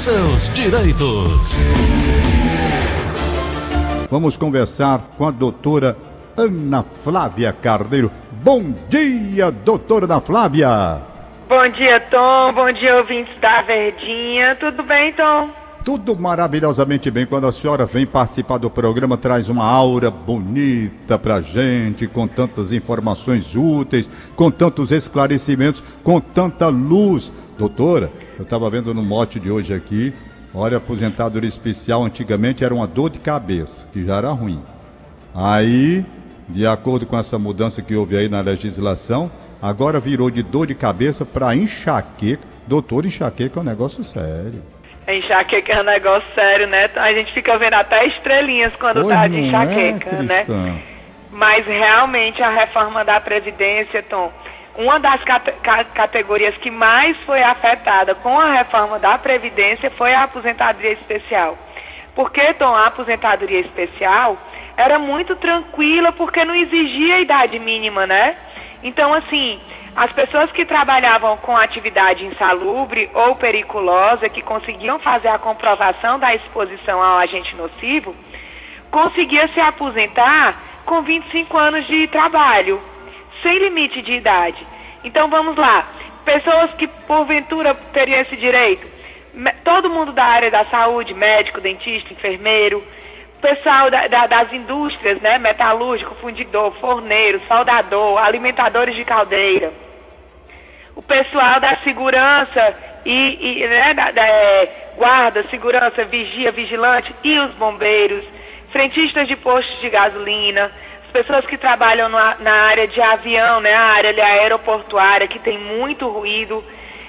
[0.00, 1.58] seus direitos.
[4.10, 5.94] Vamos conversar com a doutora
[6.34, 8.10] Ana Flávia Carneiro.
[8.42, 11.02] Bom dia, doutora Ana Flávia.
[11.46, 12.50] Bom dia, Tom.
[12.54, 14.56] Bom dia, ouvintes da Verdinha.
[14.56, 15.50] Tudo bem, Tom?
[15.84, 17.26] Tudo maravilhosamente bem.
[17.26, 22.72] Quando a senhora vem participar do programa, traz uma aura bonita pra gente, com tantas
[22.72, 27.30] informações úteis, com tantos esclarecimentos, com tanta luz.
[27.58, 28.10] Doutora,
[28.40, 30.14] eu estava vendo no mote de hoje aqui,
[30.54, 34.62] olha, aposentadoria especial antigamente era uma dor de cabeça, que já era ruim.
[35.34, 36.06] Aí,
[36.48, 39.30] de acordo com essa mudança que houve aí na legislação,
[39.60, 42.48] agora virou de dor de cabeça para enxaqueca.
[42.66, 44.62] Doutor, enxaqueca é um negócio sério.
[45.06, 46.88] Enxaqueca é um negócio sério, né?
[46.96, 50.44] A gente fica vendo até estrelinhas quando Pois tá de é, enxaqueca, né?
[50.44, 50.78] cristã?
[51.30, 54.32] Mas realmente a reforma da Previdência, Tom,
[54.80, 60.14] uma das cate- ca- categorias que mais foi afetada com a reforma da Previdência foi
[60.14, 61.56] a aposentadoria especial.
[62.14, 64.36] Porque, Tom, a aposentadoria especial
[64.76, 68.36] era muito tranquila porque não exigia idade mínima, né?
[68.82, 69.60] Então, assim,
[69.94, 76.34] as pessoas que trabalhavam com atividade insalubre ou periculosa, que conseguiam fazer a comprovação da
[76.34, 78.14] exposição ao agente nocivo,
[78.90, 80.54] conseguia se aposentar
[80.86, 82.80] com 25 anos de trabalho,
[83.42, 84.66] sem limite de idade.
[85.02, 85.86] Então vamos lá,
[86.24, 88.86] pessoas que porventura teriam esse direito,
[89.64, 92.84] todo mundo da área da saúde, médico, dentista, enfermeiro,
[93.40, 99.72] pessoal da- da- das indústrias, né, metalúrgico, fundidor, forneiro, soldador, alimentadores de caldeira,
[100.94, 107.38] o pessoal da segurança e, e, né, da, da, é, guarda, segurança, vigia, vigilante e
[107.38, 108.22] os bombeiros,
[108.70, 113.74] frentistas de postos de gasolina, as pessoas que trabalham na, na área de avião, né,
[113.74, 116.64] a área aeroportuária que tem muito ruído,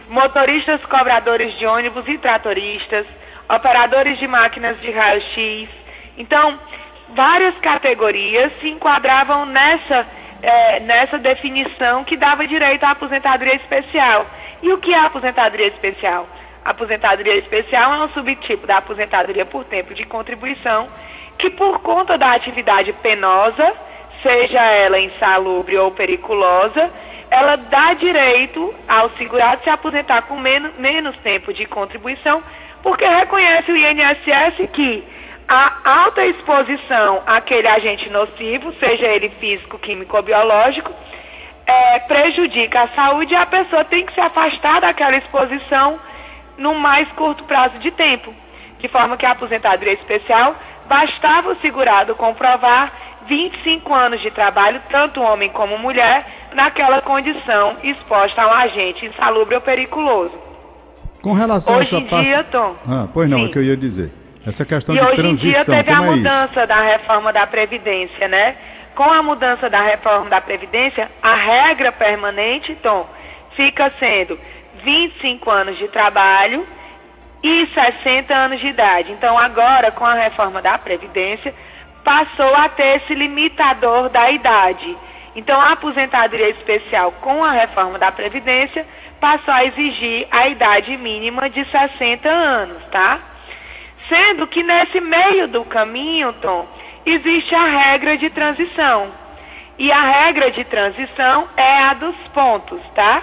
[0.10, 3.06] motoristas cobradores de ônibus e tratoristas,
[3.50, 5.70] operadores de máquinas de raio-x.
[6.18, 6.60] Então,
[7.10, 10.08] várias categorias se enquadravam nessa,
[10.42, 14.26] eh, nessa definição que dava direito à aposentadoria especial.
[14.62, 16.28] E o que é aposentadoria especial?
[16.64, 20.88] A aposentadoria especial é um subtipo da aposentadoria por tempo de contribuição
[21.38, 23.74] que, por conta da atividade penosa,
[24.22, 26.92] seja ela insalubre ou periculosa,
[27.30, 32.44] ela dá direito ao segurado se aposentar com menos, menos tempo de contribuição,
[32.84, 35.04] porque reconhece o INSS que
[35.48, 40.94] a alta exposição àquele agente nocivo, seja ele físico, químico ou biológico,
[41.66, 46.00] é, prejudica a saúde e a pessoa tem que se afastar daquela exposição
[46.58, 48.34] no mais curto prazo de tempo.
[48.80, 50.56] De forma que a aposentadoria especial
[50.86, 52.92] bastava o segurado comprovar
[53.28, 59.56] 25 anos de trabalho, tanto homem como mulher, naquela condição exposta a um agente insalubre
[59.56, 60.34] ou periculoso.
[61.22, 62.26] Com relação Hoje a em essa parte.
[62.28, 62.76] dia, Tom.
[62.88, 63.44] Ah, pois não, Sim.
[63.44, 64.12] é o que eu ia dizer.
[64.46, 66.12] Essa questão E de hoje em dia teve a é isso?
[66.16, 68.56] mudança da reforma da Previdência, né?
[68.96, 73.08] Com a mudança da reforma da Previdência, a regra permanente, Tom,
[73.56, 74.38] fica sendo
[74.84, 76.66] 25 anos de trabalho
[77.44, 79.12] e 60 anos de idade.
[79.12, 81.54] Então, agora, com a reforma da Previdência,
[82.04, 84.98] passou a ter esse limitador da idade.
[85.36, 88.86] Então, a aposentadoria especial com a reforma da Previdência
[89.20, 93.20] passou a exigir a idade mínima de 60 anos, tá?
[94.10, 96.68] Sendo que nesse meio do caminho, Tom,
[97.06, 99.10] existe a regra de transição.
[99.78, 103.22] E a regra de transição é a dos pontos, tá?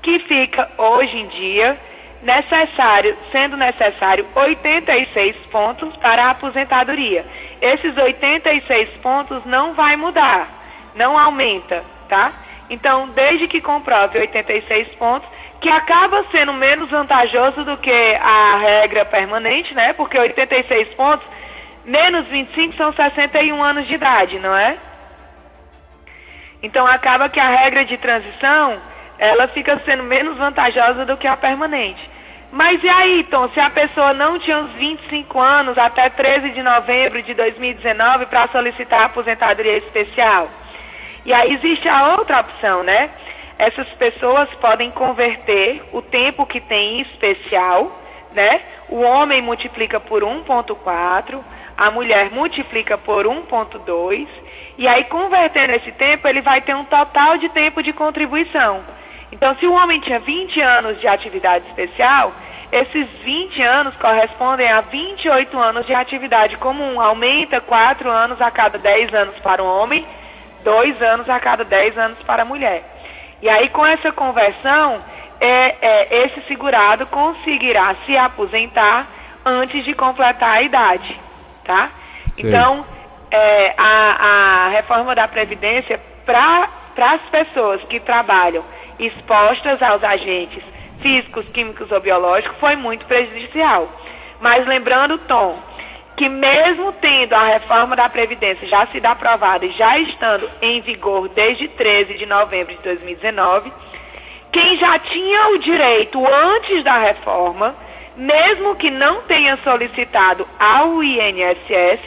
[0.00, 1.78] Que fica hoje em dia
[2.22, 7.24] necessário, sendo necessário 86 pontos para a aposentadoria.
[7.62, 10.48] Esses 86 pontos não vai mudar,
[10.96, 12.32] não aumenta, tá?
[12.68, 15.28] Então, desde que comprove 86 pontos,
[15.60, 19.92] que acaba sendo menos vantajoso do que a regra permanente, né?
[19.92, 21.24] Porque 86 pontos
[21.84, 24.76] menos 25 são 61 anos de idade, não é?
[26.64, 28.80] Então acaba que a regra de transição,
[29.18, 32.10] ela fica sendo menos vantajosa do que a permanente.
[32.52, 36.62] Mas e aí, Tom, se a pessoa não tinha os 25 anos até 13 de
[36.62, 40.50] novembro de 2019 para solicitar a aposentadoria especial?
[41.24, 43.10] E aí existe a outra opção, né?
[43.58, 47.90] Essas pessoas podem converter o tempo que tem em especial,
[48.32, 48.60] né?
[48.90, 51.40] O homem multiplica por 1.4,
[51.74, 54.28] a mulher multiplica por 1.2,
[54.76, 58.82] e aí convertendo esse tempo, ele vai ter um total de tempo de contribuição.
[59.32, 62.32] Então, se o homem tinha 20 anos de atividade especial,
[62.70, 67.00] esses 20 anos correspondem a 28 anos de atividade comum.
[67.00, 70.06] Aumenta 4 anos a cada 10 anos para o homem,
[70.62, 72.84] 2 anos a cada 10 anos para a mulher.
[73.40, 75.02] E aí, com essa conversão,
[75.40, 79.06] é, é, esse segurado conseguirá se aposentar
[79.44, 81.18] antes de completar a idade,
[81.64, 81.90] tá?
[82.36, 82.46] Sim.
[82.46, 82.86] Então,
[83.30, 88.62] é, a, a reforma da Previdência para as pessoas que trabalham
[88.98, 90.62] expostas aos agentes
[91.00, 93.88] físicos, químicos ou biológicos foi muito prejudicial.
[94.40, 95.58] Mas lembrando, Tom,
[96.16, 101.28] que mesmo tendo a reforma da Previdência já sido aprovada e já estando em vigor
[101.28, 103.72] desde 13 de novembro de 2019,
[104.52, 107.74] quem já tinha o direito antes da reforma,
[108.16, 112.00] mesmo que não tenha solicitado ao INSS,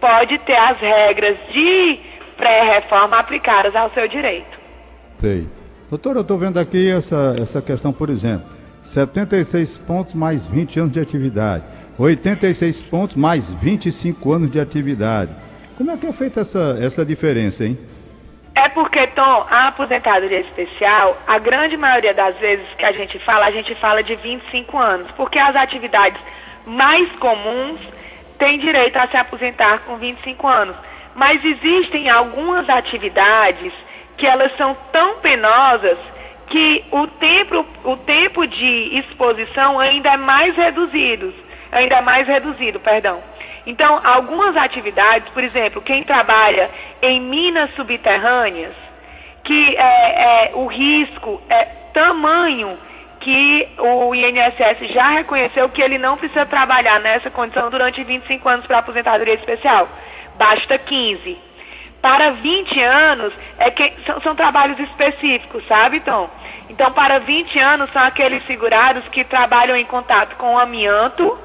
[0.00, 2.00] pode ter as regras de
[2.36, 4.58] pré-reforma aplicadas ao seu direito.
[5.18, 5.46] Sei.
[5.90, 8.48] Doutor, eu estou vendo aqui essa, essa questão, por exemplo.
[8.82, 11.64] 76 pontos mais 20 anos de atividade.
[11.98, 15.30] 86 pontos mais 25 anos de atividade.
[15.76, 17.78] Como é que é feita essa, essa diferença, hein?
[18.54, 23.46] É porque, Tom, a aposentadoria especial, a grande maioria das vezes que a gente fala,
[23.46, 26.20] a gente fala de 25 anos, porque as atividades
[26.64, 27.80] mais comuns
[28.38, 30.76] têm direito a se aposentar com 25 anos.
[31.14, 33.72] Mas existem algumas atividades
[34.16, 35.98] que elas são tão penosas
[36.46, 41.34] que o tempo, o tempo de exposição ainda é mais reduzido,
[41.72, 43.22] ainda é mais reduzido, perdão.
[43.66, 46.70] Então, algumas atividades, por exemplo, quem trabalha
[47.00, 48.74] em minas subterrâneas,
[49.42, 52.78] que é, é, o risco é tamanho
[53.20, 58.66] que o INSS já reconheceu que ele não precisa trabalhar nessa condição durante 25 anos
[58.66, 59.88] para aposentadoria especial.
[60.36, 61.38] Basta 15.
[62.04, 66.28] Para 20 anos, é que, são, são trabalhos específicos, sabe, Tom?
[66.68, 71.38] Então, para 20 anos, são aqueles segurados que trabalham em contato com amianto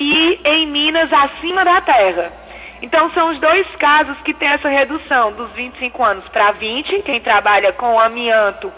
[0.00, 2.32] e em minas acima da terra.
[2.80, 7.20] Então, são os dois casos que tem essa redução dos 25 anos para 20, quem
[7.20, 8.72] trabalha com amianto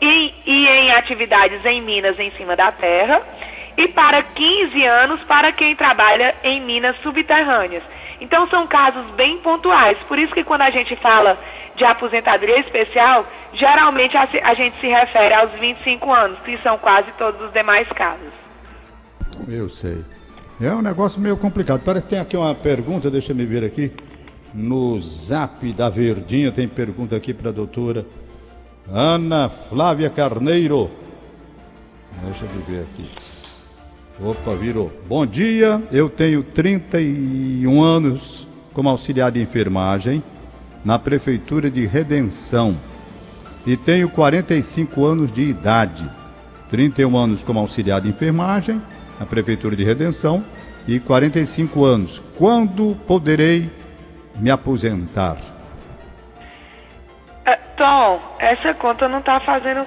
[0.00, 3.20] e, e em atividades em minas em cima da terra,
[3.76, 7.82] e para 15 anos para quem trabalha em minas subterrâneas.
[8.24, 9.98] Então, são casos bem pontuais.
[10.08, 11.38] Por isso que quando a gente fala
[11.76, 17.12] de aposentadoria especial, geralmente a, a gente se refere aos 25 anos, que são quase
[17.18, 18.32] todos os demais casos.
[19.46, 20.02] Eu sei.
[20.58, 21.82] É um negócio meio complicado.
[21.84, 23.92] Parece que tem aqui uma pergunta, deixa eu me ver aqui.
[24.54, 28.06] No zap da Verdinha tem pergunta aqui para a doutora
[28.90, 30.90] Ana Flávia Carneiro.
[32.22, 33.10] Deixa eu ver aqui.
[34.22, 34.92] Opa, virou.
[35.08, 40.22] Bom dia, eu tenho 31 anos como auxiliar de enfermagem
[40.84, 42.76] na Prefeitura de Redenção
[43.66, 46.08] e tenho 45 anos de idade.
[46.70, 48.80] 31 anos como auxiliar de enfermagem
[49.18, 50.44] na Prefeitura de Redenção
[50.86, 52.22] e 45 anos.
[52.38, 53.68] Quando poderei
[54.36, 55.38] me aposentar?
[57.44, 59.84] É, Tom, essa conta não está fazendo,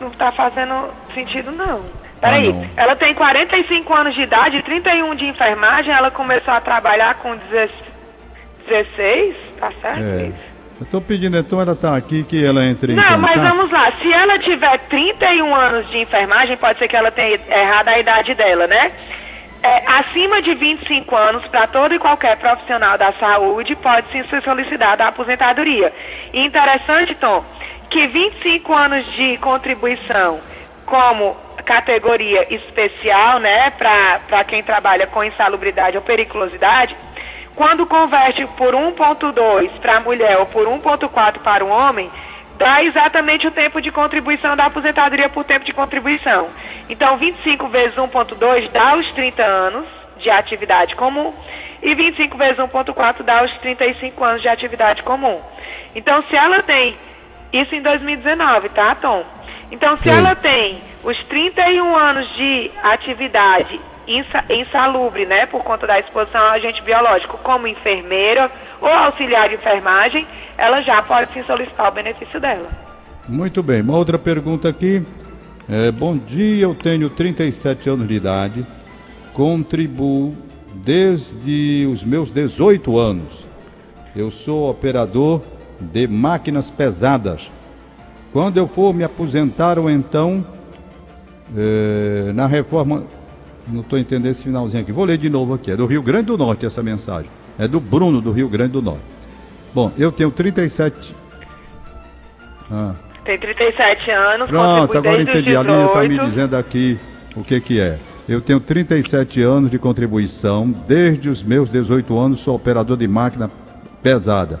[0.00, 2.03] não tá fazendo sentido não.
[2.24, 2.66] Peraí, não.
[2.76, 9.36] ela tem 45 anos de idade, 31 de enfermagem, ela começou a trabalhar com 16,
[9.60, 10.02] tá certo?
[10.02, 10.32] É.
[10.80, 13.92] Eu estou pedindo então, ela está aqui, que ela entre em Não, mas vamos lá.
[14.02, 18.34] Se ela tiver 31 anos de enfermagem, pode ser que ela tenha errado a idade
[18.34, 18.90] dela, né?
[19.62, 24.42] É, acima de 25 anos, para todo e qualquer profissional da saúde, pode sim ser
[24.42, 25.92] solicitada a aposentadoria.
[26.32, 27.44] E interessante, Tom,
[27.88, 30.40] que 25 anos de contribuição
[30.86, 36.94] como categoria especial, né, para quem trabalha com insalubridade ou periculosidade,
[37.54, 42.10] quando converte por 1.2 para a mulher ou por 1.4 para o homem,
[42.58, 46.48] dá exatamente o tempo de contribuição da aposentadoria por tempo de contribuição.
[46.88, 49.86] Então, 25 vezes 1.2 dá os 30 anos
[50.18, 51.32] de atividade comum
[51.82, 55.40] e 25 vezes 1.4 dá os 35 anos de atividade comum.
[55.94, 56.96] Então, se ela tem
[57.52, 59.24] isso em 2019, tá, Tom?
[59.74, 60.10] Então, se Sim.
[60.10, 66.50] ela tem os 31 anos de atividade insa- insalubre, né, por conta da exposição ao
[66.50, 68.48] agente biológico, como enfermeira
[68.80, 72.68] ou auxiliar de enfermagem, ela já pode sim solicitar o benefício dela.
[73.28, 75.02] Muito bem, uma outra pergunta aqui.
[75.68, 78.64] É, bom dia, eu tenho 37 anos de idade,
[79.32, 80.36] contribuo
[80.72, 83.44] desde os meus 18 anos.
[84.14, 85.42] Eu sou operador
[85.80, 87.50] de máquinas pesadas.
[88.34, 90.44] Quando eu for me aposentar ou então,
[91.56, 93.04] é, na reforma.
[93.68, 94.90] Não estou entendendo esse finalzinho aqui.
[94.90, 95.70] Vou ler de novo aqui.
[95.70, 97.30] É do Rio Grande do Norte essa mensagem.
[97.56, 99.04] É do Bruno, do Rio Grande do Norte.
[99.72, 101.14] Bom, eu tenho 37.
[102.68, 102.94] Ah.
[103.24, 105.56] Tem 37 anos, Pronto, agora entendi.
[105.56, 106.28] A Lília está me 18.
[106.28, 106.98] dizendo aqui
[107.36, 108.00] o que, que é.
[108.28, 110.74] Eu tenho 37 anos de contribuição.
[110.88, 113.48] Desde os meus 18 anos sou operador de máquina
[114.02, 114.60] pesada.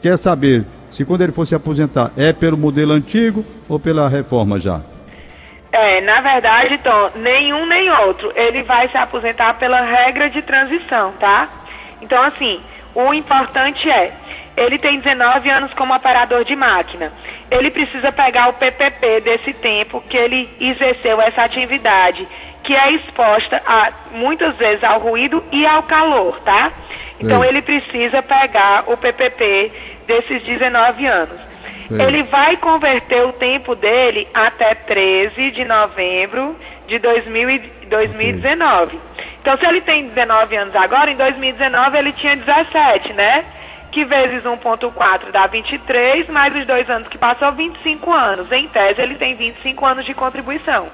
[0.00, 4.58] Quer saber se quando ele for se aposentar é pelo modelo antigo ou pela reforma
[4.58, 4.80] já?
[5.72, 8.32] É, na verdade, Tom, nenhum nem outro.
[8.34, 11.48] Ele vai se aposentar pela regra de transição, tá?
[12.02, 12.60] Então, assim,
[12.94, 14.12] o importante é,
[14.56, 17.12] ele tem 19 anos como operador de máquina.
[17.50, 22.26] Ele precisa pegar o PPP desse tempo que ele exerceu essa atividade,
[22.64, 26.72] que é exposta a, muitas vezes ao ruído e ao calor, tá?
[27.20, 27.48] Então, Sim.
[27.48, 29.70] ele precisa pegar o PPP
[30.10, 31.38] desses 19 anos.
[31.86, 32.02] Sim.
[32.02, 36.56] Ele vai converter o tempo dele até 13 de novembro
[36.88, 38.98] de 2000 2019.
[39.40, 43.44] Então, se ele tem 19 anos agora, em 2019 ele tinha 17, né?
[43.90, 48.52] Que vezes 1.4 dá 23, mais os dois anos que passou, 25 anos.
[48.52, 50.88] Em tese, ele tem 25 anos de contribuição.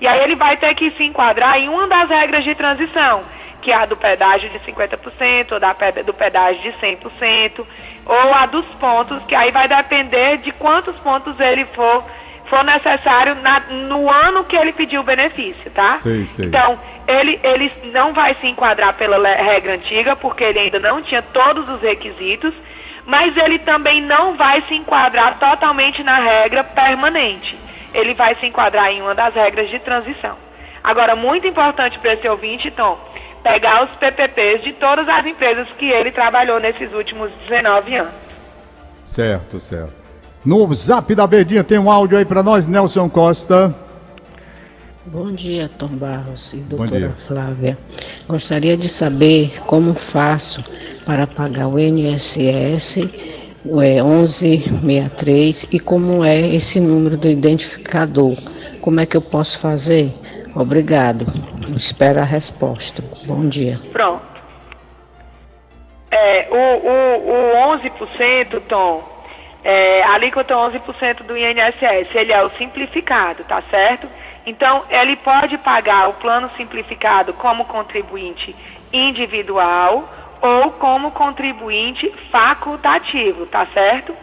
[0.00, 3.24] E aí ele vai ter que se enquadrar em uma das regras de transição,
[3.62, 5.72] que é a do pedágio de 50%, ou da,
[6.04, 7.66] do pedágio de 100%,
[8.06, 12.04] ou a dos pontos, que aí vai depender de quantos pontos ele for,
[12.48, 15.92] for necessário na, no ano que ele pediu o benefício, tá?
[15.92, 16.46] Sei, sei.
[16.46, 21.20] Então, ele, ele não vai se enquadrar pela regra antiga, porque ele ainda não tinha
[21.20, 22.54] todos os requisitos,
[23.04, 27.58] mas ele também não vai se enquadrar totalmente na regra permanente.
[27.92, 30.36] Ele vai se enquadrar em uma das regras de transição.
[30.82, 32.98] Agora, muito importante para esse ouvinte, Tom,
[33.46, 38.12] pegar os PPPs de todas as empresas que ele trabalhou nesses últimos 19 anos.
[39.04, 39.92] Certo, certo.
[40.44, 43.72] No zap da Verdinha tem um áudio aí para nós, Nelson Costa.
[45.04, 47.78] Bom dia, Tom Barros e doutora Flávia.
[48.26, 50.64] Gostaria de saber como faço
[51.04, 53.08] para pagar o INSS
[53.64, 58.36] é, 1163 e como é esse número do identificador.
[58.80, 60.12] Como é que eu posso fazer?
[60.56, 61.26] Obrigado.
[61.76, 63.02] Espero a resposta.
[63.26, 63.76] Bom dia.
[63.92, 64.24] Pronto.
[66.10, 69.06] É, o, o, o 11%, Tom,
[69.62, 74.08] é, a alíquota 11% do INSS, ele é o simplificado, tá certo?
[74.46, 78.56] Então, ele pode pagar o plano simplificado como contribuinte
[78.92, 80.08] individual
[80.40, 84.14] ou como contribuinte facultativo, tá certo?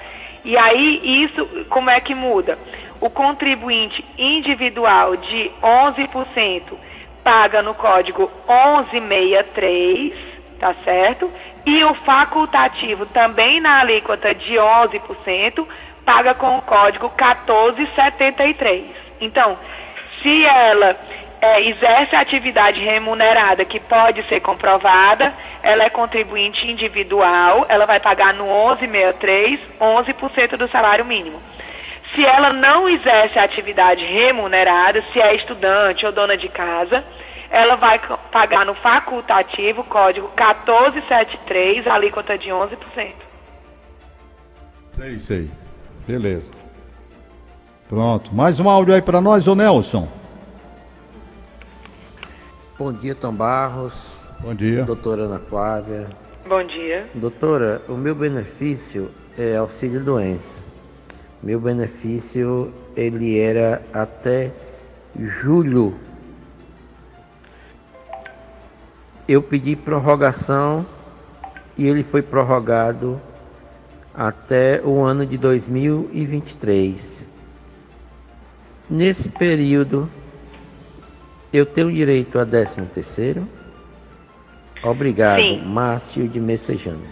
[0.44, 2.58] E aí, isso, como é que muda?
[3.04, 6.62] O contribuinte individual de 11%
[7.22, 10.14] paga no código 1163,
[10.58, 11.30] tá certo?
[11.66, 15.68] E o facultativo também na alíquota de 11%,
[16.06, 18.86] paga com o código 1473.
[19.20, 19.58] Então,
[20.22, 20.96] se ela
[21.42, 28.34] é, exerce atividade remunerada que pode ser comprovada, ela é contribuinte individual, ela vai pagar
[28.34, 31.42] no 1163 11% do salário mínimo.
[32.16, 37.04] Se ela não exerce atividade remunerada, se é estudante ou dona de casa,
[37.50, 38.00] ela vai
[38.32, 43.14] pagar no facultativo código 1473, alíquota de 11%.
[44.94, 45.50] Sei, sei.
[46.08, 46.52] Beleza.
[47.90, 48.34] Pronto.
[48.34, 50.08] Mais um áudio aí para nós, ô Nelson.
[52.78, 54.20] Bom dia, Tom Barros.
[54.40, 54.84] Bom dia.
[54.84, 56.10] Doutora Ana Flávia.
[56.48, 57.08] Bom dia.
[57.16, 60.60] Doutora, o meu benefício é auxílio doença.
[61.44, 64.50] Meu benefício ele era até
[65.20, 65.94] julho.
[69.28, 70.86] Eu pedi prorrogação
[71.78, 73.20] e ele foi prorrogado
[74.16, 77.28] até o ano de 2023.
[78.90, 80.10] Nesse período,
[81.52, 83.46] eu tenho direito a 13 terceiro?
[84.82, 85.62] Obrigado, sim.
[85.66, 87.06] Márcio de Messejano.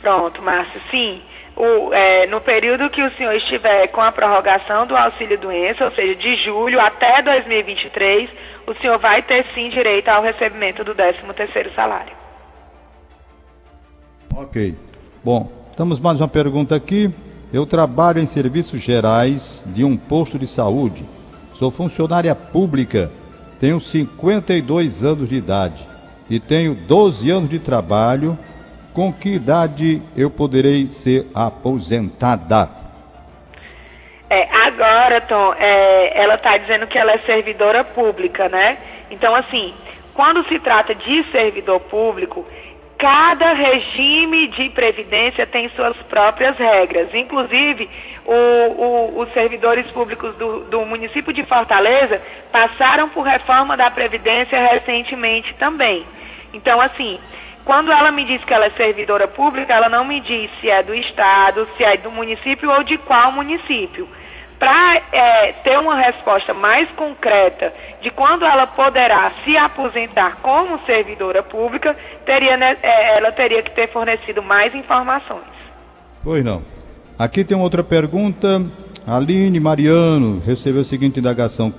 [0.00, 1.20] Pronto, Márcio, sim
[1.56, 5.92] o, é, no período que o senhor estiver com a prorrogação do auxílio doença, ou
[5.92, 8.28] seja, de julho até 2023,
[8.66, 12.12] o senhor vai ter sim direito ao recebimento do 13º salário.
[14.36, 14.74] Ok.
[15.22, 17.12] Bom, temos mais uma pergunta aqui.
[17.52, 21.04] Eu trabalho em serviços gerais de um posto de saúde.
[21.52, 23.12] Sou funcionária pública.
[23.60, 25.86] Tenho 52 anos de idade
[26.28, 28.36] e tenho 12 anos de trabalho
[28.94, 32.70] com que idade eu poderei ser aposentada?
[34.30, 38.78] É, agora, Tom, é, ela está dizendo que ela é servidora pública, né?
[39.10, 39.74] Então, assim,
[40.14, 42.46] quando se trata de servidor público,
[42.96, 47.12] cada regime de previdência tem suas próprias regras.
[47.12, 47.90] Inclusive,
[48.24, 54.58] o, o, os servidores públicos do, do, município de Fortaleza passaram por reforma da Previdência
[54.68, 56.06] recentemente também.
[56.52, 57.18] Então, assim,
[57.64, 60.82] quando ela me diz que ela é servidora pública, ela não me diz se é
[60.82, 64.06] do Estado, se é do município ou de qual município.
[64.58, 71.42] Para é, ter uma resposta mais concreta de quando ela poderá se aposentar como servidora
[71.42, 75.42] pública, teria, né, ela teria que ter fornecido mais informações.
[76.22, 76.62] Pois não.
[77.18, 78.62] Aqui tem outra pergunta.
[79.06, 81.74] Aline Mariano recebeu a seguinte indagação.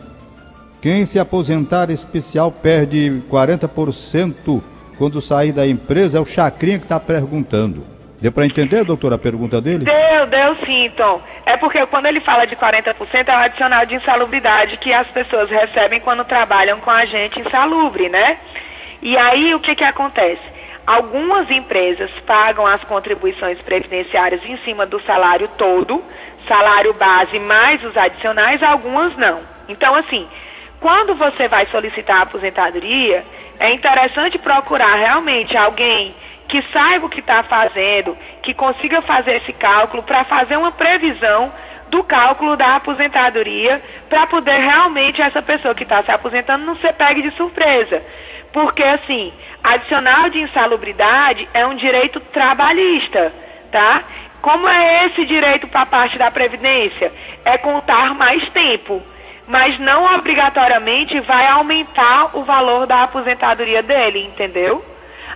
[0.81, 4.61] Quem se aposentar especial perde 40%
[4.97, 6.17] quando sair da empresa?
[6.17, 7.85] É o Chacrinha que está perguntando.
[8.21, 9.85] Deu para entender, doutora, a pergunta dele?
[9.85, 11.21] Deu, deu sim, Tom.
[11.45, 12.95] É porque quando ele fala de 40%
[13.27, 18.09] é o adicional de insalubridade que as pessoas recebem quando trabalham com a gente insalubre,
[18.09, 18.37] né?
[19.01, 20.41] E aí o que que acontece?
[20.87, 26.03] Algumas empresas pagam as contribuições previdenciárias em cima do salário todo,
[26.47, 29.41] salário base mais os adicionais, algumas não.
[29.67, 30.27] Então, assim,
[30.79, 33.23] quando você vai solicitar a aposentadoria,
[33.59, 36.13] é interessante procurar realmente alguém
[36.47, 41.51] que saiba o que está fazendo, que consiga fazer esse cálculo para fazer uma previsão
[41.89, 46.93] do cálculo da aposentadoria para poder realmente essa pessoa que está se aposentando não ser
[46.93, 48.01] pegue de surpresa.
[48.51, 49.33] Porque, assim,
[49.63, 53.33] adicional de insalubridade é um direito trabalhista,
[53.71, 54.03] tá?
[54.41, 57.11] Como é esse direito para a parte da Previdência?
[57.43, 59.01] É contar mais tempo
[59.47, 64.83] mas não obrigatoriamente vai aumentar o valor da aposentadoria dele, entendeu?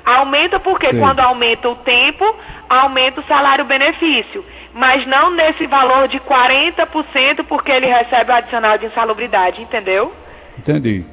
[0.06, 1.00] Aumenta porque Sim.
[1.00, 2.26] quando aumenta o tempo,
[2.68, 8.88] aumenta o salário-benefício, mas não nesse valor de 40% porque ele recebe o adicional de
[8.88, 10.14] insalubridade, entendeu?
[10.58, 11.06] Entendi.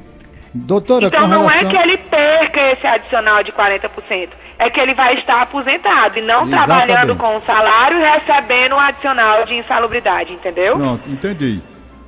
[0.55, 1.69] Doutora, então não relação...
[1.69, 6.23] é que ele perca esse adicional de 40%, é que ele vai estar aposentado e
[6.23, 6.87] não Exatamente.
[6.87, 10.77] trabalhando com o salário e recebendo um adicional de insalubridade, entendeu?
[10.79, 11.61] Pronto, entendi.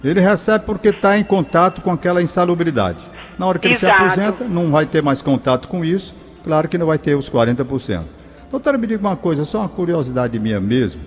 [0.02, 2.98] Ele recebe porque está em contato com aquela insalubridade.
[3.38, 4.02] Na hora que Exato.
[4.02, 6.14] ele se aposenta, não vai ter mais contato com isso,
[6.44, 8.02] claro que não vai ter os 40%.
[8.50, 11.00] Doutora, me diga uma coisa, só uma curiosidade minha mesmo,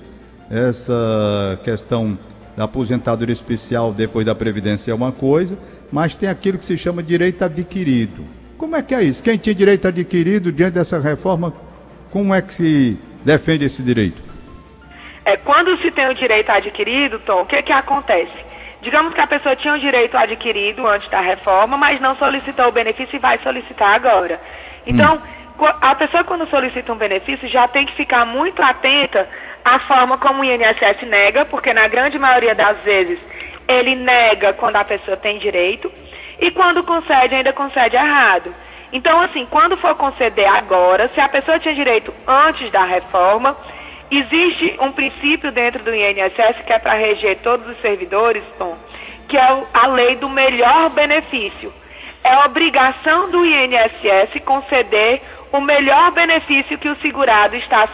[0.50, 2.18] essa questão
[2.56, 5.58] da aposentadoria especial depois da Previdência é uma coisa,
[5.92, 8.26] mas tem aquilo que se chama direito adquirido.
[8.58, 9.24] Como é que é isso?
[9.24, 11.54] Quem tinha direito adquirido diante dessa reforma,
[12.12, 14.22] como é que se defende esse direito?
[15.26, 18.51] É, quando se tem o direito adquirido, Tom, o que, que acontece?
[18.82, 22.72] Digamos que a pessoa tinha o direito adquirido antes da reforma, mas não solicitou o
[22.72, 24.42] benefício e vai solicitar agora.
[24.86, 25.16] Então,
[25.60, 25.68] hum.
[25.80, 29.30] a pessoa quando solicita um benefício já tem que ficar muito atenta
[29.64, 33.20] à forma como o INSS nega, porque na grande maioria das vezes
[33.68, 35.92] ele nega quando a pessoa tem direito
[36.40, 38.54] e quando concede ainda concede errado.
[38.92, 43.56] Então, assim, quando for conceder agora, se a pessoa tinha direito antes da reforma,
[44.12, 48.78] Existe um princípio dentro do INSS que é para reger todos os servidores, Tom,
[49.30, 51.72] que é a lei do melhor benefício.
[52.22, 55.22] É obrigação do INSS conceder
[55.54, 57.88] o melhor benefício que o segurado está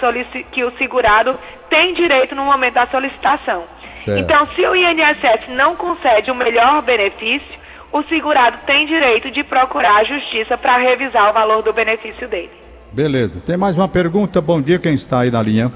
[0.51, 1.37] que o segurado
[1.69, 3.65] tem direito no momento da solicitação.
[3.95, 4.19] Certo.
[4.19, 7.57] Então, se o INSS não concede o melhor benefício,
[7.91, 12.51] o segurado tem direito de procurar a justiça para revisar o valor do benefício dele.
[12.91, 13.39] Beleza.
[13.39, 14.41] Tem mais uma pergunta?
[14.41, 15.71] Bom dia, quem está aí na linha?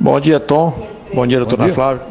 [0.00, 0.72] Bom dia, Tom.
[1.14, 2.02] Bom dia, doutora Flávia.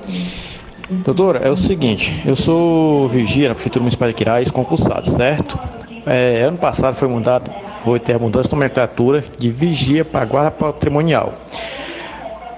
[0.90, 5.58] Doutora, é o seguinte, eu sou vigia na Prefeitura Municipal de Quirais, concursado, certo?
[6.06, 7.50] É, ano passado foi mudado,
[7.84, 11.34] foi ter a mudança de nomenclatura de vigia para guarda patrimonial.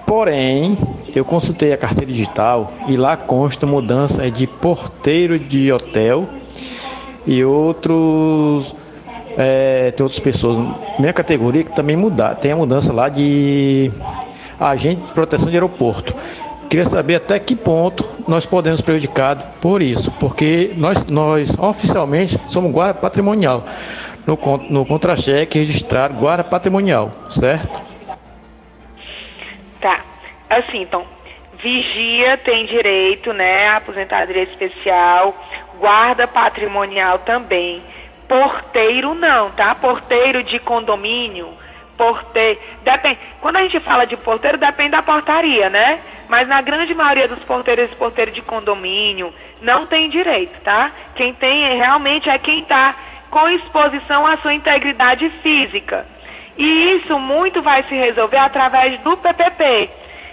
[0.05, 0.77] Porém,
[1.15, 6.27] eu consultei a carteira digital e lá consta mudança de porteiro de hotel
[7.25, 8.75] e outros
[9.38, 10.57] é, tem outras pessoas,
[10.97, 13.91] minha categoria que também mudar, tem a mudança lá de
[14.59, 16.15] agente de proteção de aeroporto.
[16.69, 22.39] Queria saber até que ponto nós podemos ser prejudicados por isso, porque nós, nós oficialmente
[22.47, 23.65] somos guarda patrimonial,
[24.25, 24.37] no,
[24.69, 27.81] no contra-cheque registrado guarda patrimonial, certo?
[29.79, 30.01] Tá,
[30.49, 31.05] assim, então,
[31.61, 35.35] vigia tem direito, né, aposentadoria especial,
[35.79, 37.83] guarda patrimonial também,
[38.27, 39.75] porteiro não, tá?
[39.75, 41.49] Porteiro de condomínio,
[41.97, 42.60] porteiro.
[42.84, 45.99] Depende, quando a gente fala de porteiro, depende da portaria, né?
[46.27, 50.91] Mas na grande maioria dos porteiros, porteiro de condomínio, não tem direito, tá?
[51.15, 52.95] Quem tem é, realmente é quem está
[53.29, 56.05] com exposição à sua integridade física.
[56.58, 59.89] E isso muito vai se resolver através do PPP.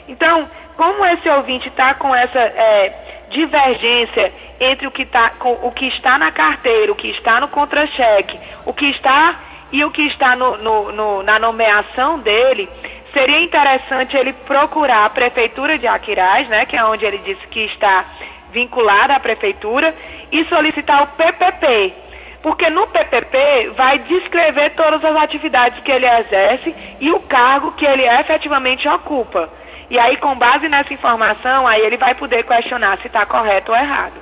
[0.09, 5.73] Então, como esse ouvinte está com essa é, divergência entre o que, tá, com, o
[5.73, 9.37] que está na carteira, o que está no contra-cheque, o que está
[9.73, 12.69] e o que está no, no, no, na nomeação dele,
[13.13, 17.61] seria interessante ele procurar a prefeitura de Aquiraz, né, que é onde ele disse que
[17.61, 18.05] está
[18.53, 19.95] vinculada à prefeitura,
[20.31, 21.95] e solicitar o PPP.
[22.43, 27.87] Porque no PPP vai descrever todas as atividades que ele exerce e o cargo que
[27.87, 29.49] ele efetivamente ocupa.
[29.89, 33.79] E aí, com base nessa informação, aí ele vai poder questionar se está correto ou
[33.79, 34.15] errado.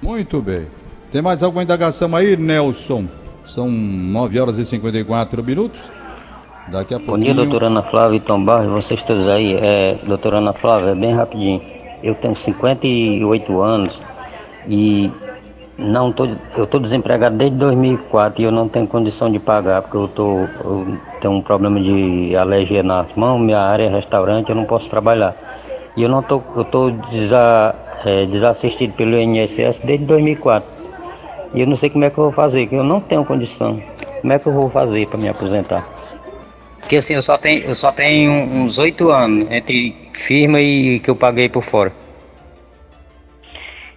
[0.00, 0.68] Muito bem.
[1.10, 3.21] Tem mais alguma indagação aí, Nelson?
[3.44, 5.90] São 9 horas e 54 minutos.
[6.68, 7.34] Daqui a Bom pouquinho.
[7.34, 9.54] dia, doutora Ana Flávia e Tom Barros, vocês todos aí.
[9.54, 11.60] É, doutora Ana Flávia, é bem rapidinho.
[12.02, 14.00] Eu tenho 58 anos
[14.68, 15.10] e
[15.76, 19.96] não tô, eu tô desempregado desde 2004 e eu não tenho condição de pagar porque
[19.96, 24.54] eu, tô, eu tenho um problema de alergia nas mãos, minha área é restaurante, eu
[24.54, 25.34] não posso trabalhar.
[25.96, 27.74] E eu não tô, eu tô desa,
[28.04, 30.81] é, desassistido pelo INSS desde 2004.
[31.54, 33.82] E eu não sei como é que eu vou fazer, que eu não tenho condição.
[34.20, 35.86] Como é que eu vou fazer para me aposentar?
[36.80, 41.10] Porque assim, eu só tenho, eu só tenho uns oito anos entre firma e que
[41.10, 41.92] eu paguei por fora.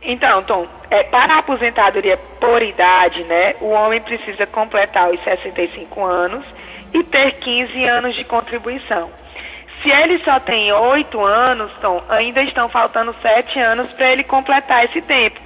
[0.01, 6.03] Então, Tom, é, para a aposentadoria por idade, né, o homem precisa completar os 65
[6.03, 6.45] anos
[6.93, 9.09] e ter 15 anos de contribuição.
[9.81, 14.85] Se ele só tem 8 anos, Tom, ainda estão faltando 7 anos para ele completar
[14.85, 15.39] esse tempo.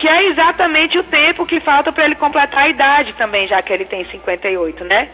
[0.00, 3.72] Que é exatamente o tempo que falta para ele completar a idade também, já que
[3.72, 5.08] ele tem 58, né?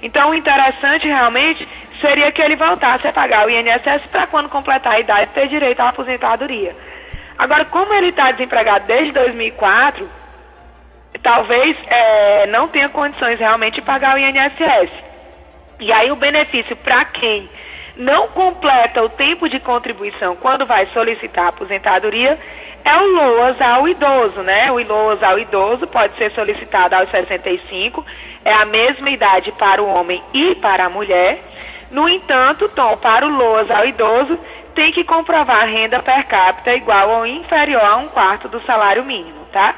[0.00, 1.66] Então, o interessante realmente
[2.00, 5.80] seria que ele voltasse a pagar o INSS para quando completar a idade ter direito
[5.80, 6.74] à aposentadoria.
[7.36, 10.08] Agora, como ele está desempregado desde 2004,
[11.20, 14.90] talvez é, não tenha condições realmente de pagar o INSS.
[15.80, 17.50] E aí o benefício para quem
[17.96, 22.38] não completa o tempo de contribuição quando vai solicitar a aposentadoria
[22.88, 24.72] é o LOAS ao idoso, né?
[24.72, 28.04] O LOAS ao idoso pode ser solicitado aos 65,
[28.44, 31.38] é a mesma idade para o homem e para a mulher.
[31.90, 34.38] No entanto, Tom, para o LOAS ao idoso,
[34.74, 39.44] tem que comprovar renda per capita igual ou inferior a um quarto do salário mínimo,
[39.52, 39.74] tá?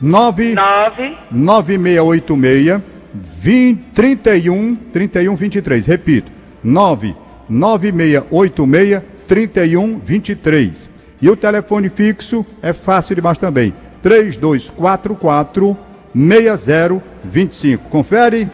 [0.00, 2.80] 9 9 9686
[3.12, 5.86] 20, 31 31 23.
[5.86, 6.32] Repito.
[6.64, 7.14] 9
[7.48, 10.91] 9686 31 23.
[11.22, 13.72] E o telefone fixo é fácil demais também.
[14.02, 15.78] 3244
[16.12, 17.88] 6025.
[17.88, 18.50] Confere?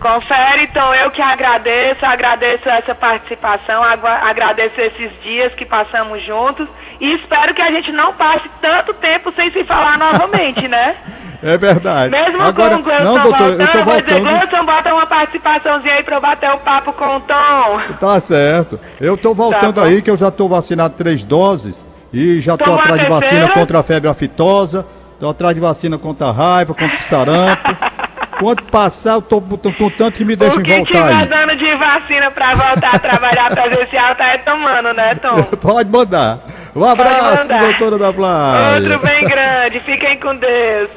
[0.00, 6.66] Confere, então eu que agradeço, agradeço essa participação, agradeço esses dias que passamos juntos
[7.00, 10.96] e espero que a gente não passe tanto tempo sem se falar novamente, né?
[11.42, 12.10] É verdade.
[12.10, 14.46] Mesmo Agora, com o Gleison não, doutor, voltando, eu tô eu vou dizer, voltando.
[14.46, 17.80] Gleison, bota uma participaçãozinha aí pra eu bater o papo com o Tom.
[17.98, 18.78] Tá certo.
[19.00, 22.74] Eu tô voltando Tá aí que eu já tô vacinado três doses e já a
[22.74, 24.86] atrás de vacina contra a febre aftosa,
[25.18, 27.76] tô atrás de vacina contra a raiva, contra o sarampo.
[28.40, 31.74] Quando passar, eu tô, com tanto que me O deixem que voltar tiver dando de
[31.74, 35.42] vacina pra voltar a trabalhar presencial, tá aí tomando, né, Tom?
[35.60, 36.38] Pode mandar.
[36.74, 37.66] Um abraço, mandar.
[37.66, 38.92] doutora da Flávia.
[38.92, 40.88] Outro bem grande, fiquem com Deus.